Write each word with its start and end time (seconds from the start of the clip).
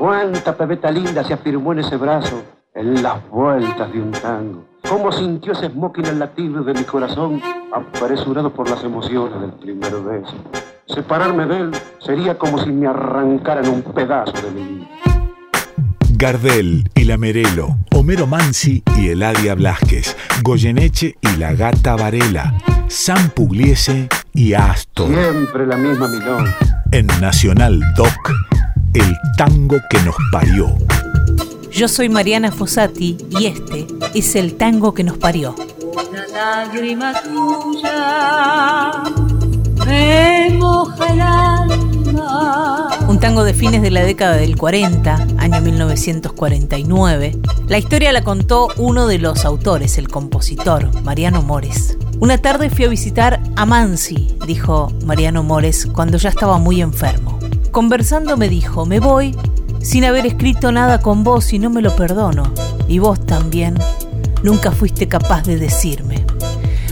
Cuánta 0.00 0.56
pebeta 0.56 0.90
linda 0.90 1.22
se 1.22 1.34
afirmó 1.34 1.74
en 1.74 1.80
ese 1.80 1.98
brazo, 1.98 2.42
en 2.74 3.02
las 3.02 3.16
vueltas 3.28 3.92
de 3.92 4.00
un 4.00 4.10
tango. 4.12 4.64
Cómo 4.88 5.12
sintió 5.12 5.52
ese 5.52 5.68
smoking 5.68 6.06
el 6.06 6.18
latido 6.18 6.64
de 6.64 6.72
mi 6.72 6.84
corazón, 6.84 7.42
apresurado 7.70 8.50
por 8.50 8.70
las 8.70 8.82
emociones 8.82 9.38
del 9.38 9.52
primer 9.52 9.92
beso. 9.92 10.34
Separarme 10.86 11.44
de 11.44 11.56
él 11.58 11.70
sería 11.98 12.38
como 12.38 12.58
si 12.64 12.70
me 12.70 12.86
arrancaran 12.86 13.68
un 13.68 13.82
pedazo 13.82 14.32
de 14.40 14.50
mi 14.50 14.64
vida. 14.64 14.88
Gardel 16.12 16.88
y 16.94 17.04
la 17.04 17.18
Merelo, 17.18 17.76
Homero 17.94 18.26
Mansi 18.26 18.82
y 18.96 19.10
Eladia 19.10 19.54
Blasquez, 19.54 20.16
Goyeneche 20.42 21.16
y 21.20 21.36
la 21.36 21.52
Gata 21.52 21.94
Varela, 21.96 22.54
San 22.88 23.28
Pugliese 23.28 24.08
y 24.32 24.54
Astor. 24.54 25.08
Siempre 25.08 25.66
la 25.66 25.76
misma 25.76 26.08
milón. 26.08 26.46
En 26.90 27.06
Nacional 27.20 27.80
Doc, 27.96 28.32
el 28.94 29.16
tango 29.36 29.76
que 29.88 30.00
nos 30.00 30.16
parió. 30.32 30.76
Yo 31.70 31.88
soy 31.88 32.08
Mariana 32.08 32.50
Fossati 32.50 33.16
y 33.38 33.46
este 33.46 33.86
es 34.14 34.34
el 34.34 34.54
tango 34.54 34.94
que 34.94 35.04
nos 35.04 35.18
parió. 35.18 35.54
Una 35.54 36.26
lágrima 36.26 37.12
tuya 37.22 39.02
me 39.86 40.50
moja 40.58 41.06
el 41.12 41.20
alma. 41.20 42.88
Un 43.08 43.20
tango 43.20 43.44
de 43.44 43.54
fines 43.54 43.82
de 43.82 43.90
la 43.90 44.02
década 44.02 44.36
del 44.36 44.56
40, 44.56 45.26
año 45.38 45.60
1949. 45.60 47.38
La 47.68 47.78
historia 47.78 48.12
la 48.12 48.22
contó 48.22 48.68
uno 48.76 49.06
de 49.06 49.18
los 49.18 49.44
autores, 49.44 49.98
el 49.98 50.08
compositor, 50.08 50.90
Mariano 51.02 51.42
Mores. 51.42 51.96
Una 52.18 52.38
tarde 52.38 52.70
fui 52.70 52.84
a 52.84 52.88
visitar 52.88 53.40
a 53.56 53.66
Mansi, 53.66 54.36
dijo 54.46 54.92
Mariano 55.04 55.42
Mores, 55.42 55.86
cuando 55.86 56.18
ya 56.18 56.28
estaba 56.28 56.58
muy 56.58 56.82
enfermo. 56.82 57.39
Conversando 57.70 58.36
me 58.36 58.48
dijo, 58.48 58.84
me 58.84 58.98
voy 58.98 59.36
sin 59.80 60.04
haber 60.04 60.26
escrito 60.26 60.72
nada 60.72 61.00
con 61.00 61.22
vos 61.22 61.52
y 61.52 61.58
no 61.60 61.70
me 61.70 61.82
lo 61.82 61.94
perdono. 61.94 62.52
Y 62.88 62.98
vos 62.98 63.24
también 63.24 63.78
nunca 64.42 64.72
fuiste 64.72 65.06
capaz 65.06 65.42
de 65.42 65.56
decirme. 65.56 66.26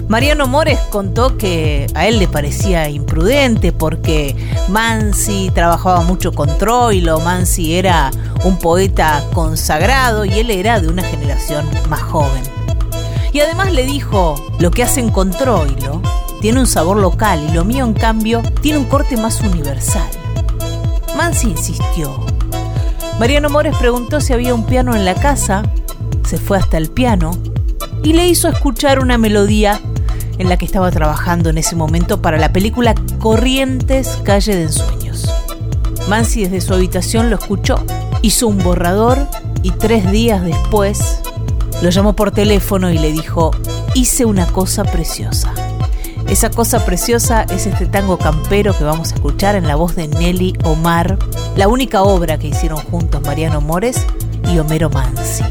Mariano 0.06 0.46
Mores 0.46 0.78
contó 0.90 1.36
que 1.36 1.86
a 1.94 2.06
él 2.06 2.18
le 2.18 2.28
parecía 2.28 2.88
imprudente 2.88 3.72
porque 3.72 4.36
Mansi 4.68 5.50
trabajaba 5.52 6.02
mucho 6.02 6.32
con 6.32 6.56
Troilo, 6.58 7.20
Mansi 7.20 7.74
era 7.74 8.10
un 8.44 8.56
poeta 8.56 9.22
consagrado 9.34 10.24
y 10.24 10.38
él 10.38 10.50
era 10.50 10.80
de 10.80 10.88
una 10.88 11.02
generación 11.02 11.66
más 11.90 12.02
joven. 12.02 12.42
Y 13.32 13.40
además 13.40 13.72
le 13.72 13.84
dijo, 13.84 14.36
lo 14.60 14.70
que 14.70 14.84
hacen 14.84 15.10
con 15.10 15.30
Troilo 15.30 16.00
tiene 16.40 16.60
un 16.60 16.66
sabor 16.66 16.96
local 16.98 17.44
y 17.46 17.52
lo 17.52 17.64
mío 17.64 17.84
en 17.84 17.94
cambio 17.94 18.42
tiene 18.62 18.78
un 18.78 18.86
corte 18.86 19.16
más 19.16 19.40
universal. 19.40 20.08
Mansi 21.18 21.48
insistió. 21.48 22.14
Mariano 23.18 23.50
Mores 23.50 23.76
preguntó 23.76 24.20
si 24.20 24.32
había 24.32 24.54
un 24.54 24.64
piano 24.64 24.94
en 24.94 25.04
la 25.04 25.14
casa, 25.14 25.64
se 26.24 26.38
fue 26.38 26.58
hasta 26.58 26.76
el 26.76 26.90
piano 26.90 27.32
y 28.04 28.12
le 28.12 28.28
hizo 28.28 28.46
escuchar 28.46 29.00
una 29.00 29.18
melodía 29.18 29.80
en 30.38 30.48
la 30.48 30.56
que 30.56 30.64
estaba 30.64 30.92
trabajando 30.92 31.50
en 31.50 31.58
ese 31.58 31.74
momento 31.74 32.22
para 32.22 32.38
la 32.38 32.52
película 32.52 32.94
Corrientes, 33.18 34.20
Calle 34.22 34.54
de 34.54 34.62
Ensueños. 34.62 35.28
Mansi 36.08 36.44
desde 36.44 36.60
su 36.60 36.72
habitación 36.72 37.30
lo 37.30 37.36
escuchó, 37.36 37.84
hizo 38.22 38.46
un 38.46 38.58
borrador 38.58 39.18
y 39.64 39.72
tres 39.72 40.08
días 40.12 40.44
después 40.44 41.18
lo 41.82 41.90
llamó 41.90 42.14
por 42.14 42.30
teléfono 42.30 42.92
y 42.92 42.98
le 42.98 43.10
dijo, 43.10 43.50
hice 43.92 44.24
una 44.24 44.46
cosa 44.46 44.84
preciosa. 44.84 45.52
Esa 46.28 46.50
cosa 46.50 46.84
preciosa 46.84 47.46
es 47.48 47.66
este 47.66 47.86
tango 47.86 48.18
campero 48.18 48.76
que 48.76 48.84
vamos 48.84 49.10
a 49.10 49.14
escuchar 49.14 49.56
en 49.56 49.66
la 49.66 49.76
voz 49.76 49.96
de 49.96 50.08
Nelly 50.08 50.58
Omar, 50.62 51.18
la 51.56 51.68
única 51.68 52.02
obra 52.02 52.38
que 52.38 52.48
hicieron 52.48 52.78
juntos 52.78 53.22
Mariano 53.22 53.62
Mores 53.62 53.96
y 54.52 54.58
Homero 54.58 54.90
Mansi. 54.90 55.42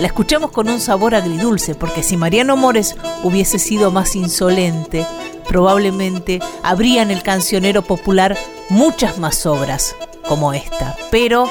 La 0.00 0.06
escuchamos 0.06 0.52
con 0.52 0.70
un 0.70 0.80
sabor 0.80 1.14
agridulce, 1.14 1.74
porque 1.74 2.02
si 2.02 2.16
Mariano 2.16 2.56
Mores 2.56 2.96
hubiese 3.22 3.58
sido 3.58 3.90
más 3.90 4.16
insolente, 4.16 5.06
probablemente 5.46 6.40
habría 6.62 7.02
en 7.02 7.10
el 7.10 7.22
cancionero 7.22 7.82
popular 7.82 8.38
muchas 8.70 9.18
más 9.18 9.44
obras 9.44 9.94
como 10.26 10.54
esta. 10.54 10.96
Pero, 11.10 11.46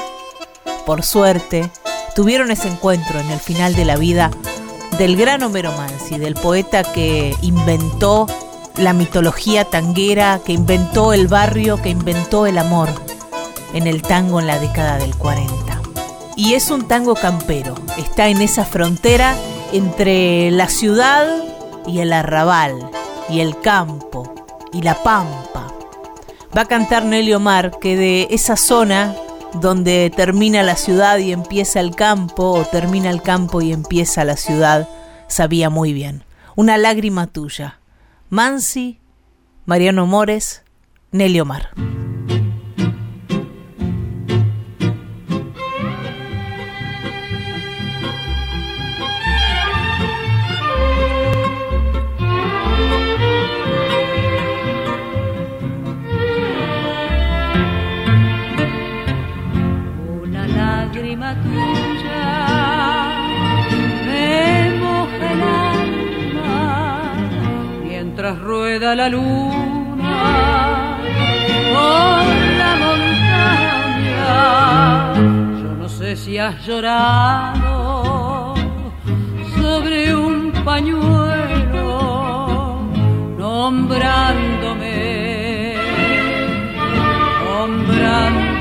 por 0.84 1.04
suerte, 1.04 1.70
tuvieron 2.16 2.50
ese 2.50 2.66
encuentro 2.66 3.20
en 3.20 3.30
el 3.30 3.38
final 3.38 3.76
de 3.76 3.84
la 3.84 3.96
vida 3.96 4.32
del 4.98 5.16
gran 5.16 5.42
Homero 5.42 5.72
Mansi, 5.72 6.18
del 6.18 6.34
poeta 6.34 6.82
que 6.82 7.34
inventó 7.42 8.26
la 8.76 8.92
mitología 8.92 9.64
tanguera, 9.64 10.40
que 10.44 10.52
inventó 10.52 11.12
el 11.12 11.28
barrio, 11.28 11.80
que 11.80 11.90
inventó 11.90 12.46
el 12.46 12.58
amor 12.58 12.88
en 13.72 13.86
el 13.86 14.02
tango 14.02 14.40
en 14.40 14.46
la 14.46 14.58
década 14.58 14.98
del 14.98 15.16
40 15.16 15.64
y 16.36 16.54
es 16.54 16.70
un 16.70 16.86
tango 16.88 17.14
campero. 17.14 17.74
Está 17.98 18.28
en 18.28 18.42
esa 18.42 18.64
frontera 18.64 19.36
entre 19.72 20.50
la 20.50 20.68
ciudad 20.68 21.26
y 21.86 22.00
el 22.00 22.12
arrabal, 22.12 22.90
y 23.28 23.40
el 23.40 23.58
campo, 23.60 24.34
y 24.72 24.82
la 24.82 25.02
pampa. 25.02 25.72
Va 26.56 26.62
a 26.62 26.66
cantar 26.66 27.04
Nelly 27.04 27.34
Omar 27.34 27.78
que 27.80 27.96
de 27.96 28.28
esa 28.30 28.56
zona 28.56 29.14
donde 29.60 30.12
termina 30.14 30.62
la 30.62 30.76
ciudad 30.76 31.18
y 31.18 31.32
empieza 31.32 31.80
el 31.80 31.94
campo, 31.94 32.52
o 32.52 32.64
termina 32.64 33.10
el 33.10 33.22
campo 33.22 33.62
y 33.62 33.72
empieza 33.72 34.24
la 34.24 34.36
ciudad, 34.36 34.88
sabía 35.28 35.70
muy 35.70 35.92
bien. 35.92 36.24
Una 36.56 36.78
lágrima 36.78 37.26
tuya. 37.26 37.80
Mansi, 38.30 39.00
Mariano 39.66 40.06
Mores, 40.06 40.62
Nelly 41.10 41.40
Omar. 41.40 41.93
Rueda 68.32 68.94
la 68.94 69.08
luna 69.08 70.98
por 71.72 72.24
la 72.60 72.76
montaña. 72.84 74.30
Yo 75.62 75.70
no 75.80 75.88
sé 75.88 76.14
si 76.16 76.38
has 76.38 76.64
llorado 76.66 78.54
sobre 79.60 80.14
un 80.14 80.52
pañuelo 80.64 81.88
nombrándome, 83.38 85.74
nombrándome 87.44 88.53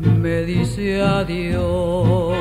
me 0.02 0.44
dice 0.44 1.02
adiós. 1.02 2.36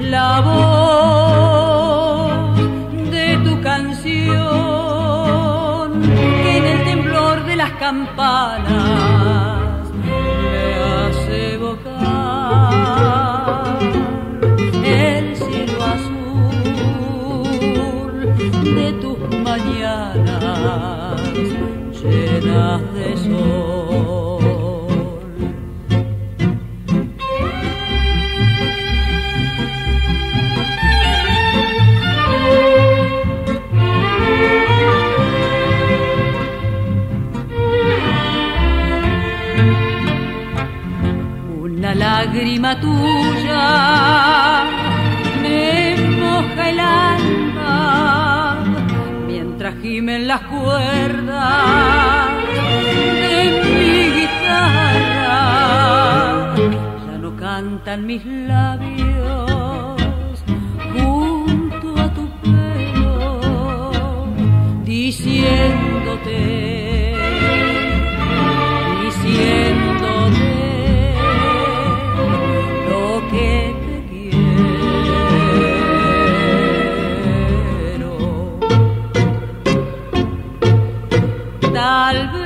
La 0.00 0.40
voz 0.42 1.30
de 3.10 3.38
tu 3.44 3.60
canción 3.62 4.32
en 6.54 6.64
el 6.64 6.84
temblor 6.84 7.44
de 7.46 7.56
las 7.56 7.72
campanas 7.72 9.21
llenas 22.42 22.94
de 22.94 23.16
sol. 23.16 24.42
Una 41.60 41.94
lágrima 41.94 42.80
tuya 42.80 44.64
me 45.42 45.96
moja 46.20 46.70
el 46.70 46.80
alma 46.80 48.64
mientras 49.26 49.74
gimen 49.80 50.26
las 50.26 50.40
cuerdas 50.42 52.11
cantan 57.52 58.00
mis 58.06 58.24
labios 58.24 60.00
junto 60.94 61.88
a 62.04 62.06
tu 62.16 62.24
pelo, 62.42 63.14
diciéndote, 64.84 66.42
diciéndote 69.02 70.54
lo 72.88 73.06
que 73.32 73.52
te 73.86 73.96
quiero. 74.10 75.72
Tal 81.74 82.16
vez 82.32 82.41